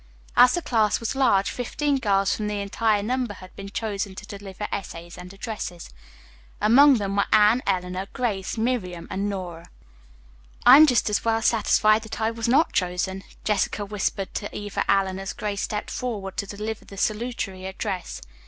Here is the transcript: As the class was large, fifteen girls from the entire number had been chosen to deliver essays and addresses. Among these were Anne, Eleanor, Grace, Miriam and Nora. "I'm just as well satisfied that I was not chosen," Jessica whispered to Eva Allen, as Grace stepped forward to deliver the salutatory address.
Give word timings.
As 0.35 0.53
the 0.55 0.63
class 0.63 0.99
was 0.99 1.15
large, 1.15 1.51
fifteen 1.51 1.99
girls 1.99 2.35
from 2.35 2.47
the 2.47 2.59
entire 2.59 3.03
number 3.03 3.35
had 3.35 3.55
been 3.55 3.69
chosen 3.69 4.15
to 4.15 4.25
deliver 4.25 4.67
essays 4.71 5.15
and 5.15 5.31
addresses. 5.31 5.91
Among 6.59 6.93
these 6.97 7.07
were 7.07 7.25
Anne, 7.31 7.61
Eleanor, 7.67 8.07
Grace, 8.11 8.57
Miriam 8.57 9.07
and 9.11 9.29
Nora. 9.29 9.69
"I'm 10.65 10.87
just 10.87 11.07
as 11.11 11.23
well 11.23 11.43
satisfied 11.43 12.01
that 12.01 12.19
I 12.19 12.31
was 12.31 12.47
not 12.47 12.73
chosen," 12.73 13.23
Jessica 13.43 13.85
whispered 13.85 14.33
to 14.33 14.49
Eva 14.57 14.83
Allen, 14.89 15.19
as 15.19 15.33
Grace 15.33 15.61
stepped 15.61 15.91
forward 15.91 16.35
to 16.37 16.47
deliver 16.47 16.83
the 16.83 16.97
salutatory 16.97 17.67
address. 17.67 18.21